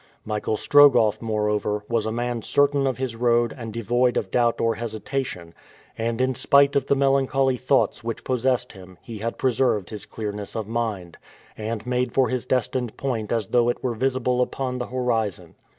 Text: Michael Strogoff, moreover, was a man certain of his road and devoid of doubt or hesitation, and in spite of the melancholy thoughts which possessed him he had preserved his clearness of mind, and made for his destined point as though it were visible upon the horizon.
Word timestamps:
Michael 0.25 0.57
Strogoff, 0.57 1.21
moreover, 1.21 1.83
was 1.87 2.07
a 2.07 2.11
man 2.11 2.41
certain 2.41 2.87
of 2.87 2.97
his 2.97 3.15
road 3.15 3.53
and 3.55 3.71
devoid 3.71 4.17
of 4.17 4.31
doubt 4.31 4.59
or 4.59 4.73
hesitation, 4.73 5.53
and 5.95 6.19
in 6.19 6.33
spite 6.33 6.75
of 6.75 6.87
the 6.87 6.95
melancholy 6.95 7.55
thoughts 7.55 8.03
which 8.03 8.23
possessed 8.23 8.71
him 8.71 8.97
he 9.03 9.19
had 9.19 9.37
preserved 9.37 9.91
his 9.91 10.07
clearness 10.07 10.55
of 10.55 10.67
mind, 10.67 11.19
and 11.55 11.85
made 11.85 12.15
for 12.15 12.29
his 12.29 12.47
destined 12.47 12.97
point 12.97 13.31
as 13.31 13.45
though 13.49 13.69
it 13.69 13.83
were 13.83 13.93
visible 13.93 14.41
upon 14.41 14.79
the 14.79 14.87
horizon. 14.87 15.53